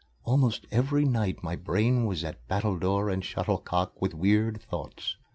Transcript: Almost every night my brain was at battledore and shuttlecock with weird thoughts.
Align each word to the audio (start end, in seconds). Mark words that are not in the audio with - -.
Almost 0.23 0.65
every 0.71 1.05
night 1.05 1.43
my 1.43 1.55
brain 1.55 2.07
was 2.07 2.23
at 2.23 2.47
battledore 2.47 3.07
and 3.07 3.23
shuttlecock 3.23 4.01
with 4.01 4.15
weird 4.15 4.59
thoughts. 4.59 5.15